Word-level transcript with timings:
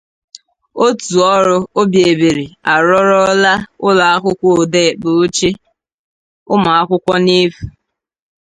Òtù 0.85 1.15
Ọrụ 1.35 1.55
Obiebere 1.79 2.45
Arụọrọla 2.73 3.53
Ụlọakwụkwọ 3.87 4.47
Odekpe 4.61 5.07
Oche 5.21 5.49
Ụmụakwụkwọ 6.53 7.13
n'Efu 7.25 7.63